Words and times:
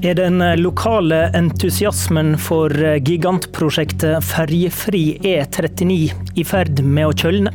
Er 0.00 0.14
den 0.14 0.40
lokale 0.56 1.26
entusiasmen 1.36 2.38
for 2.40 2.72
gigantprosjektet 3.04 4.24
Ferjefri 4.24 5.18
E39 5.20 5.96
i 6.40 6.44
ferd 6.48 6.78
med 6.80 7.10
å 7.10 7.12
kjølne? 7.12 7.50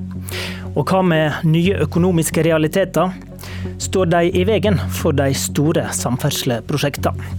Og 0.77 0.83
hva 0.85 0.99
med 1.01 1.47
nye 1.49 1.79
økonomiske 1.87 2.43
realiteter? 2.45 3.15
Står 3.81 4.11
de 4.11 4.19
i 4.29 4.43
veien 4.45 4.77
for 4.93 5.17
de 5.17 5.31
store 5.33 5.87
samferdselsprosjektene? 5.97 7.31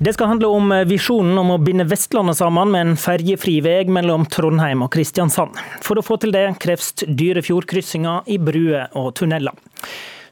Det 0.00 0.14
skal 0.16 0.30
handle 0.30 0.48
om 0.56 0.72
visjonen 0.88 1.36
om 1.42 1.52
å 1.52 1.58
binde 1.60 1.84
Vestlandet 1.90 2.38
sammen 2.38 2.72
med 2.72 2.86
en 2.86 2.96
ferjefri 2.96 3.58
vei 3.60 3.82
mellom 3.92 4.24
Trondheim 4.24 4.86
og 4.86 4.88
Kristiansand. 4.96 5.60
For 5.84 6.00
å 6.00 6.06
få 6.06 6.16
til 6.22 6.32
det 6.32 6.46
kreves 6.64 6.94
dyre 7.04 7.44
fjordkryssinger 7.44 8.24
i 8.32 8.40
bruer 8.40 8.88
og 8.96 9.12
tunneler. 9.20 9.52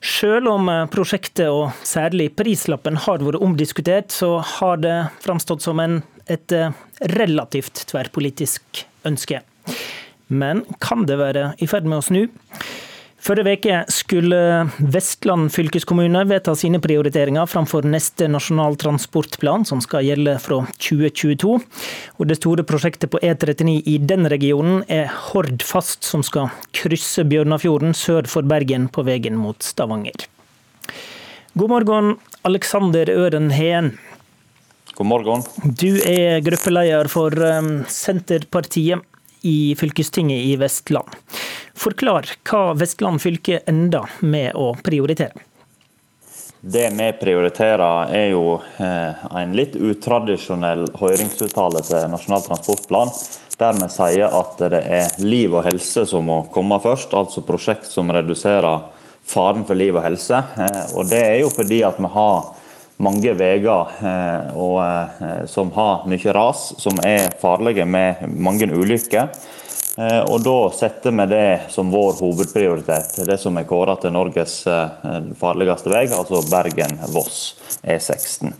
Selv 0.04 0.50
om 0.52 0.68
eh, 0.70 0.84
prosjektet 0.92 1.48
og 1.50 1.72
særlig 1.86 2.30
prislappen 2.38 2.98
har 3.06 3.24
vært 3.24 3.42
omdiskutert, 3.42 4.12
så 4.14 4.38
har 4.58 4.78
det 4.82 4.96
framstått 5.24 5.64
som 5.64 5.80
en, 5.82 6.00
et 6.30 6.54
eh, 6.54 6.74
relativt 7.14 7.84
tverrpolitisk 7.90 8.84
ønske. 9.08 9.42
Men 10.28 10.62
kan 10.82 11.06
det 11.08 11.18
være 11.18 11.52
i 11.58 11.68
ferd 11.70 11.88
med 11.88 12.00
å 12.00 12.04
snu? 12.04 12.22
Forrige 13.18 13.52
uke 13.58 13.78
skulle 13.90 14.68
Vestland 14.78 15.50
fylkeskommune 15.52 16.20
vedta 16.30 16.54
sine 16.56 16.78
prioriteringer 16.80 17.48
framfor 17.50 17.82
neste 17.82 18.28
Nasjonal 18.30 18.76
transportplan, 18.78 19.64
som 19.66 19.82
skal 19.82 20.06
gjelde 20.06 20.36
fra 20.38 20.60
2022. 20.78 21.56
Og 22.16 22.30
Det 22.30 22.38
store 22.38 22.62
prosjektet 22.62 23.10
på 23.10 23.18
E39 23.18 23.74
i 23.90 23.98
den 23.98 24.30
regionen 24.30 24.84
er 24.86 25.10
Hordfast, 25.10 26.06
som 26.06 26.22
skal 26.22 26.52
krysse 26.70 27.26
Bjørnafjorden 27.26 27.90
sør 27.90 28.30
for 28.30 28.46
Bergen 28.46 28.86
på 28.88 29.02
veien 29.02 29.36
mot 29.36 29.66
Stavanger. 29.66 30.28
God 31.58 31.74
morgen, 31.74 32.16
Alexander 32.46 33.10
Øren 33.10 33.50
Heen. 33.50 33.96
God 34.94 35.06
morgen. 35.10 35.42
Du 35.64 35.98
er 36.06 36.38
gruppeleder 36.46 37.10
for 37.10 37.34
um, 37.34 37.82
Senterpartiet 37.90 39.02
i 39.42 39.74
fylkestinget 39.78 40.46
i 40.46 40.56
Vestland. 40.58 41.18
Forklar 41.78 42.26
hva 42.48 42.74
Vestland 42.74 43.22
fylke 43.22 43.60
ender 43.70 44.10
med 44.20 44.56
å 44.58 44.72
prioritere. 44.82 45.44
Det 46.60 46.88
vi 46.90 47.06
prioriterer 47.20 48.10
er 48.18 48.32
jo 48.32 48.56
eh, 48.82 49.26
en 49.38 49.52
litt 49.54 49.76
utradisjonell 49.78 50.88
høringsuttalelse 50.98 51.92
til 51.92 52.10
Nasjonal 52.10 52.42
transportplan, 52.48 53.12
der 53.60 53.78
vi 53.78 53.88
sier 53.94 54.34
at 54.40 54.58
det 54.72 54.80
er 54.82 55.14
liv 55.22 55.54
og 55.54 55.68
helse 55.68 56.02
som 56.10 56.26
må 56.26 56.40
komme 56.54 56.80
først, 56.82 57.14
altså 57.14 57.44
prosjekt 57.46 57.86
som 57.86 58.10
reduserer 58.10 58.88
faren 59.28 59.62
for 59.68 59.78
liv 59.78 59.94
og 59.94 60.02
helse. 60.02 60.42
Eh, 60.58 60.82
og 60.98 61.06
Det 61.06 61.22
er 61.22 61.36
jo 61.44 61.52
fordi 61.54 61.84
at 61.86 62.00
vi 62.02 62.10
har 62.16 62.50
mange 63.06 63.36
veier 63.38 63.94
eh, 64.02 65.46
som 65.46 65.70
har 65.78 66.08
mye 66.10 66.34
ras, 66.34 66.72
som 66.82 66.98
er 67.06 67.30
farlige 67.38 67.86
med 67.86 68.26
mange 68.34 68.66
ulykker. 68.66 69.30
Eh, 69.98 70.20
og 70.30 70.42
Da 70.46 70.70
setter 70.70 71.10
vi 71.10 71.26
det 71.26 71.60
som 71.74 71.90
vår 71.90 72.20
hovedprioritet, 72.20 73.16
det 73.26 73.38
som 73.42 73.56
er 73.58 73.66
kåret 73.66 74.04
til 74.04 74.14
Norges 74.14 74.60
eh, 74.70 75.16
farligste 75.40 75.90
vei, 75.90 76.04
altså 76.06 76.42
Bergen-Voss 76.46 77.40
E16. 77.82 78.52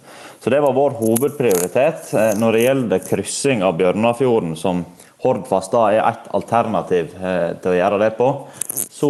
Så 0.42 0.50
Det 0.50 0.60
var 0.60 0.74
vår 0.74 0.96
hovedprioritet. 0.98 2.10
Eh, 2.14 2.32
når 2.42 2.52
det 2.52 2.64
gjelder 2.64 3.04
kryssing 3.06 3.62
av 3.62 3.78
Bjørnafjorden, 3.78 4.56
som 4.58 4.82
Hordfast 5.22 5.72
da 5.74 5.84
er 5.90 6.04
ett 6.06 6.26
alternativ 6.30 7.08
til 7.10 7.72
å 7.72 7.74
gjøre 7.74 7.96
det 8.04 8.12
på, 8.14 8.26
så 8.70 9.08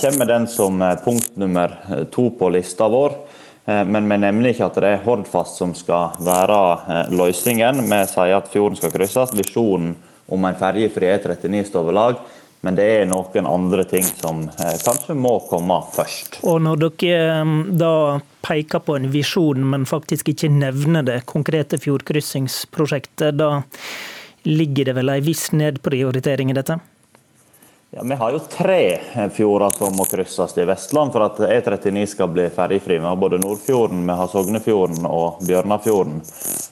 kommer 0.00 0.24
den 0.30 0.46
som 0.48 0.80
punkt 1.04 1.36
nummer 1.36 1.74
to 2.08 2.30
på 2.32 2.48
lista 2.48 2.88
vår. 2.88 3.12
Men 3.66 4.08
vi 4.08 4.18
nevner 4.22 4.54
ikke 4.54 4.70
at 4.70 4.78
det 4.80 4.94
er 4.94 5.04
Hordfast 5.04 5.60
som 5.60 5.74
skal 5.76 6.16
være 6.24 7.12
løsningen. 7.12 7.84
Vi 7.92 8.00
sier 8.08 8.38
at 8.38 8.48
fjorden 8.48 8.80
skal 8.80 8.94
krysses. 8.94 9.36
Visjonen 9.36 9.98
om 10.30 10.44
en 10.46 10.58
ferjefri 10.58 11.10
E39 11.14 11.64
står 11.68 11.88
ved 11.88 11.98
lag. 11.98 12.20
Men 12.60 12.76
det 12.76 12.84
er 12.92 13.06
noen 13.08 13.46
andre 13.48 13.86
ting 13.88 14.04
som 14.04 14.42
eh, 14.44 14.76
kanskje 14.84 15.16
må 15.16 15.38
komme 15.48 15.78
først. 15.94 16.42
Og 16.44 16.60
Når 16.66 16.82
dere 16.82 17.20
eh, 17.40 17.54
da 17.80 17.94
peker 18.44 18.84
på 18.84 18.98
en 18.98 19.08
visjon, 19.12 19.64
men 19.72 19.88
faktisk 19.88 20.32
ikke 20.34 20.52
nevner 20.52 21.06
det 21.06 21.22
konkrete 21.30 21.80
fjordkryssingsprosjektet, 21.80 23.38
da 23.40 23.62
ligger 24.48 24.90
det 24.90 24.96
vel 24.96 25.12
en 25.12 25.24
viss 25.24 25.50
nedprioritering 25.56 26.52
i 26.52 26.56
dette? 26.56 26.78
Ja, 27.92 28.02
Vi 28.04 28.14
har 28.14 28.32
jo 28.32 28.38
tre 28.38 28.98
fjorder 29.34 29.70
som 29.74 29.96
må 29.98 30.04
krysses 30.06 30.52
i 30.58 30.64
Vestland 30.64 31.10
for 31.10 31.24
at 31.24 31.40
E39 31.42 32.04
skal 32.06 32.28
bli 32.30 32.44
ferjefri. 32.54 33.00
Vi 33.02 33.08
har 33.08 33.16
både 33.18 33.40
Nordfjorden, 33.42 34.04
vi 34.06 34.14
har 34.20 34.28
Sognefjorden 34.30 35.08
og 35.10 35.40
Bjørnafjorden. 35.42 36.20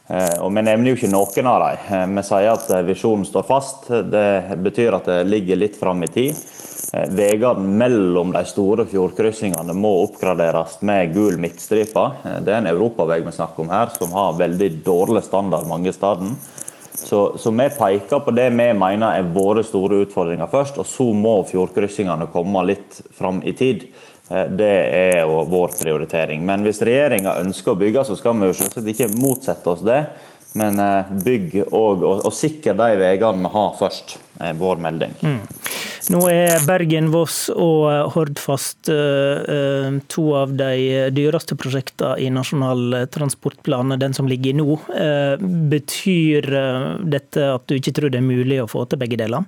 Eh, 0.06 0.36
og 0.38 0.52
Vi 0.54 0.62
nevner 0.62 0.92
jo 0.92 0.98
ikke 1.00 1.10
noen 1.10 1.48
av 1.50 1.64
dem. 1.64 1.88
Eh, 1.90 2.04
vi 2.20 2.24
sier 2.28 2.52
at 2.52 2.70
eh, 2.70 2.84
visjonen 2.86 3.26
står 3.26 3.48
fast. 3.48 3.90
Det 4.12 4.60
betyr 4.62 4.94
at 5.00 5.10
det 5.10 5.18
ligger 5.26 5.58
litt 5.58 5.80
fram 5.80 6.06
i 6.06 6.10
tid. 6.20 6.38
Veiene 7.18 7.66
mellom 7.82 8.30
de 8.32 8.44
store 8.46 8.86
fjordkryssingene 8.86 9.74
må 9.74 9.90
oppgraderes 10.04 10.78
med 10.86 11.10
gul 11.18 11.34
midtstripe. 11.42 12.06
Det 12.46 12.54
er 12.54 12.62
en 12.62 12.70
europavei 12.70 13.18
vi 13.26 13.34
snakker 13.34 13.66
om 13.66 13.74
her, 13.74 13.90
som 13.98 14.14
har 14.14 14.38
veldig 14.38 14.70
dårlig 14.86 15.26
standard 15.26 15.66
mange 15.66 15.92
steder. 15.92 16.30
Så, 17.04 17.38
så, 17.38 17.50
vi 17.54 17.69
peker 17.70 18.20
på 18.25 18.34
det 18.34 18.48
vi 18.50 18.69
mener 18.75 19.14
er 19.14 19.32
våre 19.34 19.62
store 19.66 20.03
utfordringer 20.04 20.50
først, 20.50 20.81
og 20.82 20.86
så 20.88 21.06
må 21.14 21.41
fjordkryssingene 21.48 22.26
komme 22.32 22.64
litt 22.66 23.00
fram 23.16 23.41
i 23.47 23.54
tid. 23.56 23.86
Eh, 24.31 24.48
det 24.59 24.72
er 24.98 25.20
jo 25.22 25.44
vår 25.48 25.76
prioritering. 25.78 26.42
Men 26.47 26.66
hvis 26.66 26.82
regjeringa 26.84 27.38
ønsker 27.42 27.75
å 27.75 27.81
bygge, 27.81 28.04
så 28.09 28.19
skal 28.19 28.36
vi 28.38 28.50
jo 28.50 28.59
selvsagt 28.59 28.92
ikke 28.92 29.12
motsette 29.16 29.72
oss 29.72 29.84
det. 29.86 30.03
Men 30.56 30.81
eh, 30.81 31.10
bygg 31.25 31.59
og, 31.66 32.04
og, 32.04 32.25
og 32.25 32.32
sikre 32.34 32.76
de 32.78 32.94
veiene 33.00 33.44
vi 33.44 33.53
har 33.53 33.75
først, 33.78 34.16
er 34.41 34.56
vår 34.56 34.81
melding. 34.81 35.12
Mm. 35.20 35.42
Nå 36.09 36.22
er 36.32 36.62
Bergen-Voss 36.64 37.50
og 37.53 38.14
Hordfast 38.14 38.88
eh, 38.88 39.41
eh, 39.53 39.97
to 40.09 40.25
av 40.38 40.54
de 40.56 41.10
dyreste 41.12 41.56
prosjektene 41.60 42.16
i 42.25 42.31
Nasjonal 42.32 43.03
transportplan, 43.12 43.92
den 44.00 44.16
som 44.16 44.31
ligger 44.31 44.56
nå. 44.56 44.78
Eh, 44.97 45.34
betyr 45.72 46.48
dette 47.04 47.50
at 47.59 47.69
du 47.69 47.76
ikke 47.76 47.92
tror 47.98 48.15
det 48.15 48.22
er 48.22 48.28
mulig 48.28 48.62
å 48.62 48.70
få 48.70 48.86
til 48.88 49.03
begge 49.03 49.20
deler? 49.20 49.44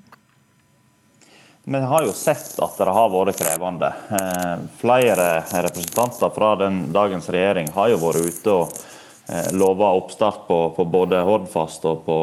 Vi 1.70 1.80
har 1.92 2.04
jo 2.04 2.12
sett 2.16 2.58
at 2.60 2.76
det 2.76 2.92
har 2.92 3.10
vært 3.12 3.38
krevende. 3.38 3.90
Flere 4.80 5.26
representanter 5.52 6.32
fra 6.34 6.54
den 6.60 6.86
dagens 6.92 7.28
regjering 7.30 7.68
har 7.76 7.92
jo 7.92 8.00
vært 8.00 8.26
ute 8.26 8.54
og 8.56 8.80
lova 9.54 9.92
oppstart 9.98 10.46
på, 10.48 10.56
på 10.74 10.84
både 10.90 11.20
Hordfast 11.26 11.84
og 11.86 12.00
på 12.06 12.16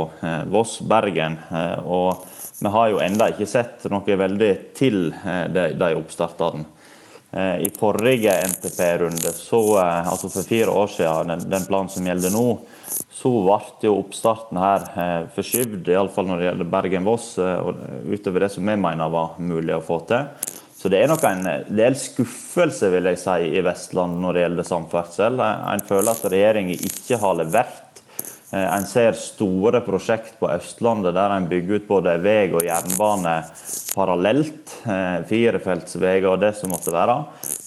Voss-Bergen. 0.52 1.38
og 1.86 2.26
vi 2.60 2.68
har 2.68 2.90
jo 2.90 3.02
ennå 3.04 3.28
ikke 3.30 3.46
sett 3.46 3.86
noe 3.94 4.18
veldig 4.18 4.50
til 4.78 5.12
eh, 5.14 5.46
de, 5.54 5.70
de 5.78 5.92
oppstartene. 6.00 6.66
Eh, 7.30 7.68
I 7.68 7.70
forrige 7.76 8.34
NTP-runde, 8.48 9.30
eh, 9.30 10.10
altså 10.10 10.32
for 10.34 10.48
fire 10.48 10.74
år 10.74 10.90
siden, 10.90 11.34
den, 11.36 11.46
den, 11.52 11.68
planen 11.70 11.92
som 11.94 12.08
gjelder 12.10 12.34
nå, 12.34 12.46
så 13.14 13.34
ble 13.46 13.60
jo 13.86 14.00
oppstarten 14.00 14.58
her 14.62 14.88
forskyvd, 15.36 15.92
iallfall 15.94 16.32
når 16.32 16.40
det 16.40 16.48
gjelder 16.48 16.72
Bergen-Voss, 16.74 17.28
utover 18.10 18.46
det 18.46 18.52
som 18.56 18.66
vi 18.66 18.78
mener 18.80 19.14
var 19.14 19.38
mulig 19.38 19.76
å 19.76 19.84
få 19.86 20.00
til. 20.10 20.26
Så 20.78 20.92
det 20.94 21.00
er 21.02 21.10
nok 21.10 21.24
en 21.26 21.48
del 21.74 21.96
skuffelse 21.98 22.92
vil 22.94 23.10
jeg 23.10 23.18
si, 23.18 23.38
i 23.58 23.64
Vestland 23.66 24.20
når 24.22 24.36
det 24.36 24.44
gjelder 24.44 24.68
samferdsel. 24.68 25.42
En 25.42 25.86
føler 25.88 26.12
at 26.14 26.28
regjeringen 26.30 26.88
ikke 26.90 27.18
har 27.22 27.40
levert 27.40 27.88
Eh, 28.52 28.76
en 28.78 28.86
ser 28.88 29.12
store 29.20 29.82
prosjekt 29.84 30.38
på 30.40 30.48
Østlandet 30.48 31.12
der 31.18 31.34
en 31.36 31.50
bygger 31.50 31.82
ut 31.82 31.88
både 31.90 32.14
vei 32.24 32.46
og 32.56 32.64
jernbane 32.64 33.34
parallelt. 33.92 34.72
Eh, 34.88 35.18
firefeltsveier 35.28 36.30
og 36.32 36.40
det 36.46 36.54
som 36.56 36.72
måtte 36.72 36.94
være. 36.96 37.18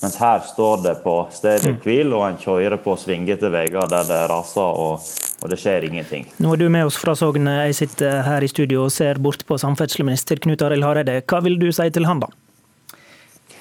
Mens 0.00 0.16
her 0.16 0.40
står 0.48 0.84
det 0.86 0.94
på 1.04 1.16
stedet 1.36 1.74
mm. 1.74 1.80
hvil, 1.84 2.14
og 2.16 2.24
en 2.30 2.40
kjører 2.40 2.80
på 2.80 2.96
svingete 2.96 3.52
veier 3.52 3.92
der 3.92 4.08
det 4.08 4.22
raser 4.32 4.80
og, 4.86 5.04
og, 5.42 5.48
det 5.52 5.60
skjer 5.60 5.84
ingenting. 5.90 6.30
Nå 6.40 6.54
er 6.54 6.62
du 6.62 6.68
med 6.72 6.88
oss 6.88 6.96
fra 7.00 7.12
Sogn. 7.18 7.50
Jeg 7.66 7.76
sitter 7.76 8.22
her 8.24 8.40
i 8.40 8.48
studio 8.48 8.86
og 8.86 8.94
ser 8.94 9.20
bort 9.20 9.44
på 9.44 9.60
samferdselsminister 9.60 10.40
Knut 10.40 10.64
Arild 10.64 10.88
Hareide. 10.88 11.20
Hva 11.28 11.44
vil 11.44 11.60
du 11.60 11.68
si 11.76 11.90
til 11.92 12.08
han 12.08 12.24
da? 12.24 12.32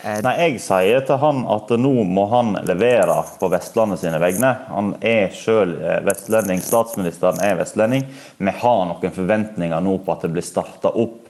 Eh, 0.04 0.22
nei, 0.24 0.36
Jeg 0.40 0.60
sier 0.63 1.04
til 1.04 1.19
han 1.19 1.42
at 1.51 1.72
nå 1.75 1.92
må 2.07 2.24
han 2.31 2.54
levere 2.68 3.18
på 3.40 3.50
Vestlandet 3.51 4.00
sine 4.00 4.19
vegne. 4.22 4.54
Han 4.72 4.94
er 5.04 5.34
selv 5.36 5.81
eh, 5.84 6.00
vestlending, 6.07 6.62
statsministeren 6.63 7.42
er 7.44 7.57
vestlending. 7.60 8.06
Vi 8.40 8.54
har 8.62 8.86
noen 8.88 9.16
forventninger 9.16 9.84
nå 9.84 9.98
på 10.06 10.16
at 10.16 10.24
det 10.24 10.31
blir 10.38 10.46
starta 10.46 10.94
opp 10.94 11.25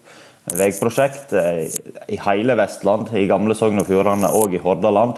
veiprosjekt 0.54 1.34
eh, 1.34 1.66
i 2.14 2.20
hele 2.28 2.54
Vestland, 2.60 3.10
i 3.18 3.26
gamle 3.30 3.58
Sogn 3.58 3.82
og 3.82 3.90
Fjordane 3.90 4.30
og 4.38 4.54
i 4.54 4.62
Hordaland. 4.62 5.18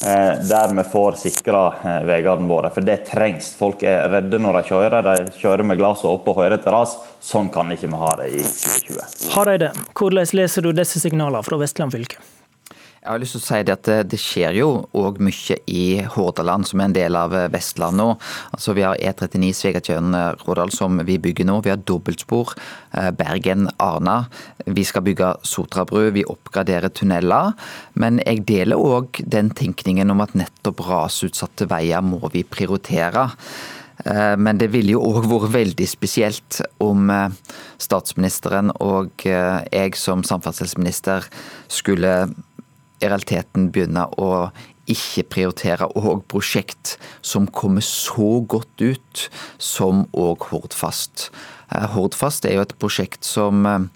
Der 0.00 0.70
vi 0.72 0.84
får 0.86 1.16
sikra 1.18 1.60
veiene 2.06 2.48
våre. 2.48 2.70
For 2.72 2.84
det 2.86 3.02
trengs. 3.08 3.50
Folk 3.58 3.82
er 3.84 4.06
redde 4.08 4.38
når 4.40 4.60
de 4.60 4.62
kjører. 4.70 5.04
De 5.04 5.34
kjører 5.40 5.66
med 5.66 5.80
glasset 5.80 6.08
oppe 6.08 6.32
og 6.32 6.40
hører 6.40 6.62
til 6.62 6.72
ras. 6.72 6.94
Sånn 7.20 7.50
kan 7.52 7.74
ikke 7.74 7.90
vi 7.90 8.00
ha 8.00 8.16
det 8.22 8.30
i 8.30 8.40
2020. 8.46 9.30
Hareide, 9.34 9.72
hvordan 9.92 10.36
leser 10.40 10.64
du 10.64 10.72
disse 10.72 11.02
signalene 11.02 11.44
fra 11.44 11.60
Vestland 11.60 11.92
fylke? 11.92 12.22
Jeg 13.00 13.14
har 13.14 13.20
lyst 13.22 13.32
til 13.32 13.40
å 13.40 13.44
si 13.46 13.58
det 13.64 13.72
at 13.78 13.88
det 14.12 14.18
skjer 14.20 14.56
jo 14.58 14.66
òg 15.00 15.22
mye 15.24 15.54
i 15.72 16.02
Hordaland, 16.12 16.66
som 16.68 16.82
er 16.82 16.90
en 16.90 16.94
del 16.98 17.16
av 17.16 17.32
Vestland 17.48 17.96
nå. 17.96 18.10
Altså 18.52 18.74
Vi 18.76 18.82
har 18.84 19.00
E39 19.00 19.54
Svegatjørn-Rådal 19.56 20.68
som 20.76 21.00
vi 21.08 21.16
bygger 21.16 21.48
nå. 21.48 21.54
Vi 21.64 21.72
har 21.72 21.80
dobbeltspor 21.80 22.52
eh, 22.52 23.08
Bergen-Arna. 23.16 24.18
Vi 24.68 24.84
skal 24.84 25.06
bygge 25.06 25.30
Sotrabru. 25.48 26.10
Vi 26.12 26.26
oppgraderer 26.28 26.92
tunneler. 26.92 27.56
Men 27.96 28.20
jeg 28.20 28.44
deler 28.52 28.76
òg 28.76 29.22
den 29.24 29.48
tenkningen 29.56 30.12
om 30.12 30.20
at 30.20 30.36
nettopp 30.36 30.84
rasutsatte 30.84 31.70
veier 31.72 32.04
må 32.04 32.20
vi 32.36 32.44
prioritere. 32.44 33.30
Eh, 34.04 34.36
men 34.36 34.60
det 34.60 34.74
ville 34.76 34.98
jo 34.98 35.06
òg 35.08 35.24
vært 35.24 35.56
veldig 35.56 35.88
spesielt 35.88 36.60
om 36.84 37.08
eh, 37.16 37.32
statsministeren 37.80 38.76
og 38.76 39.24
jeg 39.24 39.96
som 39.96 40.20
samferdselsminister 40.20 41.24
skulle 41.72 42.12
i 43.00 43.08
realiteten 43.08 43.70
begynne 43.72 44.06
å 44.20 44.50
ikke 44.90 45.26
prioritere 45.30 45.88
òg 45.98 46.24
prosjekt 46.30 46.96
som 47.22 47.46
kommer 47.46 47.84
så 47.84 48.40
godt 48.50 48.82
ut 48.82 49.26
som 49.58 50.06
òg 50.16 50.48
Hordfast. 50.50 51.28
Eh, 51.74 51.86
Hordfast 51.94 52.48
er 52.48 52.58
jo 52.58 52.64
et 52.66 52.76
prosjekt 52.80 53.26
som 53.26 53.66
eh, 53.68 53.86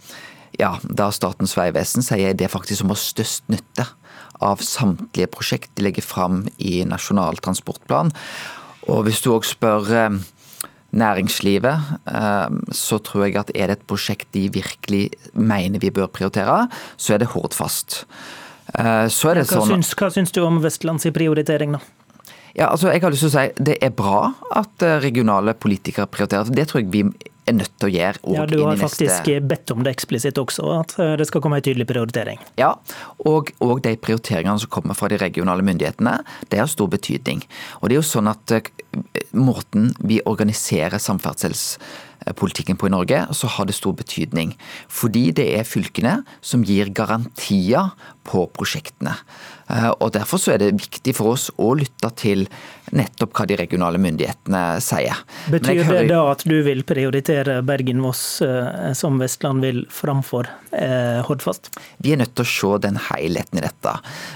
ja, 0.61 0.77
da 0.85 1.11
Statens 1.15 1.57
vegvesen 1.59 2.05
sier 2.07 2.37
det 2.39 2.51
faktisk 2.53 2.83
som 2.83 2.93
har 2.95 3.01
størst 3.01 3.49
nytte 3.51 3.89
av 4.45 4.63
samtlige 4.63 5.31
prosjekt 5.33 5.73
de 5.75 5.87
legger 5.87 6.05
fram 6.05 6.45
i 6.59 6.83
Nasjonal 6.87 7.41
transportplan. 7.43 8.13
Og 8.91 9.07
hvis 9.07 9.23
du 9.25 9.33
òg 9.35 9.47
spør 9.49 9.91
eh, 9.99 10.23
næringslivet, 10.95 11.89
så 12.71 13.01
tror 13.03 13.25
jeg 13.25 13.35
at 13.41 13.49
er 13.51 13.67
det 13.67 13.81
et 13.81 13.87
prosjekt 13.91 14.29
de 14.31 14.45
virkelig 14.55 15.09
mener 15.35 15.83
vi 15.83 15.91
bør 15.91 16.07
prioritere, 16.07 16.69
så 16.95 17.17
er 17.17 17.25
det 17.25 17.33
Hordfast. 17.33 18.05
Eh, 18.79 19.07
så 19.13 19.31
er 19.31 19.41
det 19.41 19.47
hva, 19.49 19.61
sånn... 19.61 19.77
Syns, 19.77 19.93
hva 19.99 20.11
syns 20.15 20.35
du 20.35 20.43
om 20.45 20.59
Vestlands 20.65 21.07
prioritering, 21.15 21.77
da? 21.77 21.83
Ja, 22.55 22.69
altså 22.71 22.93
jeg 22.93 23.03
har 23.03 23.11
lyst 23.11 23.25
til 23.27 23.33
å 23.33 23.35
si 23.35 23.65
Det 23.67 23.75
er 23.83 23.91
bra 23.95 24.29
at 24.55 24.83
eh, 24.87 25.01
regionale 25.03 25.57
politikere 25.59 26.07
prioriterer. 26.11 26.53
Det 26.55 26.69
tror 26.71 26.85
jeg 26.85 26.91
vi 26.95 27.05
er 27.47 27.57
nødt 27.59 27.73
til 27.79 27.89
å 27.89 27.93
gjøre. 27.93 28.21
Ja, 28.35 28.47
Du 28.49 28.57
har 28.65 28.79
faktisk 28.81 29.11
neste... 29.11 29.41
bedt 29.49 29.73
om 29.75 29.85
det 29.85 29.95
eksplisitt 29.95 30.39
også, 30.41 30.67
at 30.79 30.97
eh, 31.03 31.15
det 31.21 31.27
skal 31.29 31.43
komme 31.45 31.61
en 31.61 31.67
tydelig 31.67 31.87
prioritering. 31.91 32.41
Ja, 32.61 32.75
og, 33.25 33.53
og, 33.65 33.83
de 33.85 33.95
prioriteringene 34.01 34.63
som 34.63 34.73
kommer 34.73 34.97
fra 34.99 35.11
de 35.13 35.19
regionale 35.21 35.65
myndighetene, 35.67 36.17
det 36.53 36.63
har 36.63 36.71
stor 36.71 36.91
betydning. 36.93 37.45
Og 37.81 37.89
det 37.89 37.97
er 37.97 38.03
jo 38.03 38.09
sånn 38.09 38.31
at 38.33 38.57
måten 39.35 39.93
vi 40.01 40.21
organiserer 40.25 41.03
samferdselspolitikken 41.03 42.79
på 42.81 42.89
i 42.89 42.95
Norge, 42.95 43.25
så 43.37 43.51
har 43.57 43.69
det 43.69 43.77
stor 43.77 43.97
betydning. 43.99 44.55
Fordi 44.89 45.29
det 45.37 45.51
er 45.59 45.69
fylkene 45.69 46.21
som 46.45 46.65
gir 46.67 46.93
garantier 46.95 47.93
på 48.25 48.47
prosjektene. 48.57 49.17
Eh, 49.71 49.91
og 49.99 50.13
Derfor 50.15 50.41
så 50.41 50.55
er 50.55 50.63
det 50.63 50.75
viktig 50.77 51.15
for 51.17 51.35
oss 51.35 51.51
å 51.61 51.73
lytte 51.79 52.11
til 52.21 52.47
nettopp 52.95 53.33
hva 53.35 53.47
de 53.49 53.57
regionale 53.59 53.99
myndighetene 54.03 54.63
sier. 54.85 55.23
Betyr 55.53 55.83
hører... 55.83 56.05
det 56.05 56.13
da 56.13 56.21
at 56.31 56.45
du 56.47 56.57
vil 56.67 56.85
prioritere 56.87 57.61
Bergen-Voss, 57.67 58.25
eh, 58.45 58.93
som 58.97 59.19
Vestland 59.23 59.65
vil, 59.65 59.83
framfor 59.93 60.51
eh, 60.77 61.23
Hordfast? 61.27 61.73
Vi 62.05 62.13
er 62.15 62.21
nødt 62.21 62.35
til 62.37 62.45
å 62.45 62.53
se 62.53 62.73
den 62.85 63.01
helheten 63.09 63.61
i 63.61 63.65
dette. 63.65 63.95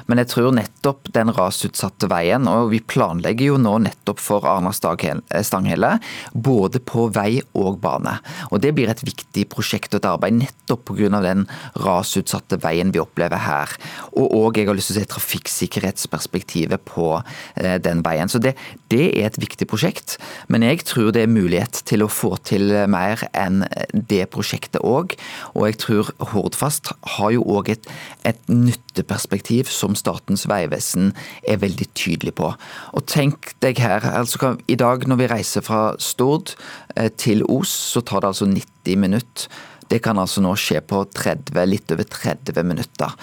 Men 0.09 0.23
jeg 0.23 0.33
tror 0.33 0.57
nettopp 0.57 1.13
den 1.15 1.33
rasutsatte 1.37 2.09
veien, 2.11 2.49
og 2.51 2.73
vi 2.73 2.81
planlegger 2.81 3.53
jo 3.53 3.61
nå 3.61 3.77
nettopp 3.87 4.23
for 4.23 4.49
Arna-Stanghelle, 4.49 5.93
både 6.33 6.83
på 6.83 7.09
vei 7.15 7.43
og 7.59 7.81
bane. 7.85 8.19
Og 8.51 8.63
Det 8.65 8.75
blir 8.75 8.91
et 8.91 9.05
viktig 9.05 9.47
prosjekt 9.53 9.95
og 9.95 10.03
et 10.03 10.11
arbeid 10.11 10.39
nettopp 10.41 10.89
pga. 10.89 11.21
den 11.23 11.47
rasutsatte 11.85 12.59
veien 12.63 12.91
vi 12.95 13.01
opplever 13.03 13.41
her. 13.45 13.71
Og, 14.17 14.27
og 14.27 14.59
jeg 14.59 14.69
har 14.69 14.77
lyst 14.77 14.93
til 14.93 14.99
å 14.99 15.01
si 15.03 15.13
trafikksikkerhetsperspektivet 15.19 16.85
på 16.87 17.23
eh, 17.57 17.77
den 17.83 18.03
veien. 18.07 18.31
Så 18.31 18.39
det, 18.39 18.55
det, 18.93 19.11
er 19.19 19.29
et 19.29 19.41
viktig 19.41 19.69
prosjekt. 19.69 20.17
Men 20.49 20.63
jeg 20.63 20.85
tror 20.89 21.13
det 21.13 21.25
er 21.27 21.33
mulighet 21.33 21.83
til 21.89 22.05
å 22.05 22.11
få 22.13 22.37
til 22.47 22.71
mer 22.91 23.23
enn 23.37 23.65
det 23.93 24.29
prosjektet 24.33 24.83
òg. 24.87 25.17
Og 25.55 25.69
jeg 25.69 25.79
tror 25.83 26.13
Hordfast 26.33 26.93
har 27.19 27.33
jo 27.35 27.45
òg 27.45 27.73
et, 27.75 27.89
et 28.29 28.41
nytteperspektiv 28.51 29.71
som 29.73 29.97
Statens 29.99 30.47
vegvesen 30.49 31.13
er 31.49 31.61
veldig 31.63 31.91
tydelig 31.99 32.37
på. 32.39 32.53
Og 32.95 33.09
tenk 33.11 33.55
deg 33.65 33.83
her, 33.83 34.05
altså 34.05 34.57
I 34.69 34.79
dag 34.79 35.07
når 35.09 35.23
vi 35.23 35.33
reiser 35.33 35.67
fra 35.67 35.97
Stord 35.99 36.55
eh, 36.97 37.11
til 37.11 37.45
Os, 37.49 37.73
så 37.95 38.05
tar 38.05 38.23
det 38.23 38.33
altså 38.33 38.49
90 38.49 39.03
minutter. 39.03 39.51
Det 39.89 40.03
kan 40.05 40.19
altså 40.21 40.43
nå 40.45 40.53
skje 40.61 40.83
på 40.85 41.03
30, 41.17 41.57
litt 41.69 41.93
over 41.95 42.05
30 42.05 42.65
minutter. 42.69 43.15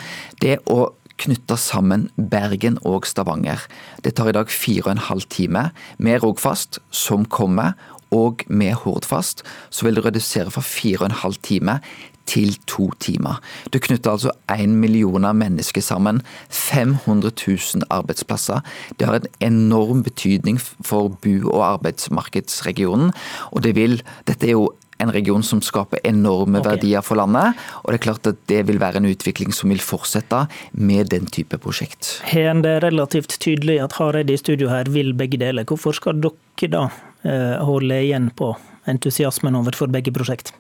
Det 0.42 0.58
å 0.74 0.88
knytta 1.22 1.58
sammen 1.60 2.10
Bergen 2.18 2.80
og 2.84 3.08
Stavanger. 3.08 3.64
Det 4.04 4.16
tar 4.18 4.30
i 4.30 4.36
dag 4.36 4.52
fire 4.52 4.88
og 4.88 4.96
en 4.96 5.06
halv 5.10 5.28
time. 5.30 5.70
Med 5.98 6.24
Rogfast, 6.24 6.80
som 6.92 7.26
kommer, 7.26 7.74
og 8.16 8.44
med 8.48 8.74
Hordfast, 8.74 9.44
så 9.70 9.86
vil 9.86 9.96
det 9.98 10.06
redusere 10.06 10.52
fra 10.52 10.62
fire 10.62 11.04
og 11.04 11.10
en 11.10 11.20
halv 11.24 11.40
time 11.44 11.80
til 12.26 12.56
to 12.68 12.90
timer. 13.00 13.38
Du 13.74 13.80
knytter 13.80 14.12
altså 14.12 14.32
én 14.52 14.74
millioner 14.82 15.34
mennesker 15.34 15.82
sammen. 15.82 16.22
500 16.50 17.32
000 17.48 17.84
arbeidsplasser. 17.90 18.62
Det 19.00 19.08
har 19.08 19.16
en 19.16 19.28
enorm 19.42 20.04
betydning 20.04 20.60
for 20.82 21.10
bu- 21.26 21.52
og 21.52 21.66
arbeidsmarkedsregionen. 21.74 23.12
Og 23.52 23.64
det 23.64 23.76
vil, 23.76 24.02
dette 24.28 24.48
er 24.48 24.52
jo 24.52 24.72
en 24.98 25.12
region 25.12 25.44
som 25.44 25.62
skaper 25.62 26.00
enorme 26.08 26.60
okay. 26.60 26.76
verdier 26.76 27.06
for 27.06 27.20
landet. 27.20 27.60
Og 27.84 27.92
det 27.92 28.00
er 28.00 28.06
klart 28.08 28.30
at 28.32 28.42
det 28.52 28.62
vil 28.70 28.80
være 28.82 29.02
en 29.02 29.10
utvikling 29.10 29.56
som 29.56 29.74
vil 29.74 29.84
fortsette 29.84 30.46
med 30.72 31.12
den 31.14 31.28
type 31.28 31.60
prosjekt. 31.62 32.20
Har 32.32 32.62
det 32.64 32.78
relativt 32.86 33.40
tydelig 33.44 33.80
at 33.84 33.98
Hareide 34.00 34.36
i 34.36 34.42
studio 34.42 34.72
her 34.72 34.90
vil 34.92 35.14
begge 35.18 35.42
deler. 35.42 35.68
Hvorfor 35.68 35.96
skal 35.98 36.22
dere 36.24 36.72
da 36.72 36.86
eh, 37.28 37.58
holde 37.66 38.04
igjen 38.06 38.32
på 38.36 38.54
entusiasmen 38.90 39.58
overfor 39.58 39.92
begge 39.92 40.14
prosjekt? 40.16 40.54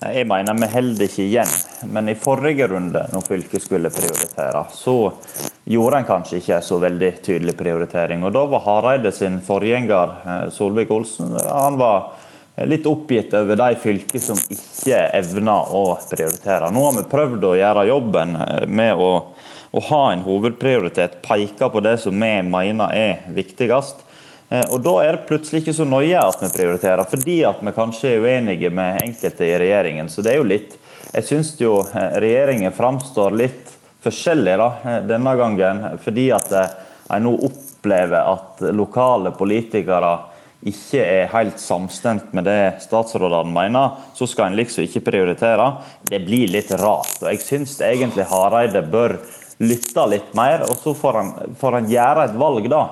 Jeg 0.00 0.24
mener 0.24 0.56
vi 0.56 0.68
holder 0.72 1.04
ikke 1.04 1.24
igjen. 1.26 1.50
Men 1.92 2.08
i 2.08 2.16
forrige 2.16 2.70
runde, 2.72 3.02
når 3.12 3.26
fylket 3.26 3.66
skulle 3.66 3.90
prioritere, 3.92 4.62
så 4.72 4.94
gjorde 5.68 6.00
en 6.00 6.08
kanskje 6.08 6.38
ikke 6.40 6.60
så 6.64 6.78
veldig 6.80 7.10
tydelig 7.26 7.54
prioritering. 7.58 8.24
Og 8.24 8.32
Da 8.32 8.46
var 8.48 8.64
Hareide 8.64 9.12
sin 9.12 9.40
forgjenger, 9.44 10.16
eh, 10.24 10.48
Solvik-Olsen, 10.56 11.36
han 11.44 11.76
var 11.76 12.16
litt 12.66 12.86
oppgitt 12.86 13.34
over 13.34 13.56
de 13.56 13.74
fylkene 13.80 14.22
som 14.22 14.38
ikke 14.50 14.98
evner 15.16 15.72
å 15.76 15.84
prioritere. 16.10 16.70
Nå 16.72 16.84
har 16.86 16.96
vi 16.98 17.06
prøvd 17.10 17.46
å 17.46 17.56
gjøre 17.58 17.86
jobben 17.88 18.36
eh, 18.36 18.66
med 18.66 19.00
å, 19.00 19.10
å 19.70 19.82
ha 19.90 20.02
en 20.12 20.24
hovedprioritet, 20.26 21.20
peke 21.24 21.70
på 21.72 21.82
det 21.84 21.96
som 22.02 22.14
vi 22.16 22.32
mener 22.46 22.94
er 22.96 23.24
viktigst. 23.36 24.04
Eh, 24.48 24.66
og 24.68 24.82
Da 24.84 24.96
er 25.04 25.16
det 25.16 25.28
plutselig 25.30 25.62
ikke 25.64 25.76
så 25.80 25.88
nøye 25.88 26.20
at 26.20 26.42
vi 26.44 26.52
prioriterer, 26.58 27.08
fordi 27.08 27.40
at 27.48 27.62
vi 27.64 27.74
kanskje 27.76 28.14
er 28.14 28.26
uenige 28.26 28.72
med 28.74 29.02
enkelte 29.04 29.48
i 29.48 29.58
regjeringen. 29.64 30.12
Så 30.12 30.24
det 30.26 30.34
er 30.34 30.42
jo 30.42 30.52
litt 30.52 30.76
Jeg 31.10 31.26
syns 31.26 31.56
jo 31.58 31.80
eh, 31.82 32.12
regjeringen 32.22 32.74
framstår 32.76 33.34
litt 33.34 33.72
forskjellig 34.04 34.52
da, 34.56 34.68
denne 35.04 35.32
gangen, 35.36 35.80
fordi 36.00 36.30
at 36.32 36.52
en 37.10 37.24
nå 37.26 37.32
opplever 37.48 38.22
at 38.30 38.62
lokale 38.72 39.32
politikere 39.36 40.12
ikke 40.60 41.00
er 41.00 41.30
helt 41.32 41.60
samstemt 41.60 42.34
med 42.36 42.44
det 42.44 42.82
statsrådene 42.84 43.52
mener, 43.54 44.00
så 44.16 44.28
skal 44.28 44.50
en 44.50 44.58
liksom 44.58 44.84
ikke 44.84 45.04
prioritere. 45.06 45.68
Det 46.04 46.20
blir 46.26 46.52
litt 46.52 46.72
rart. 46.76 47.16
og 47.22 47.30
Jeg 47.30 47.40
syns 47.44 47.78
egentlig 47.80 48.28
Hareide 48.28 48.82
bør 48.84 49.16
lytte 49.64 50.04
litt 50.08 50.34
mer, 50.36 50.66
og 50.68 50.76
så 50.80 50.92
får 50.96 51.16
han, 51.20 51.30
får 51.60 51.78
han 51.78 51.88
gjøre 51.88 52.26
et 52.28 52.36
valg, 52.40 52.68
da. 52.72 52.82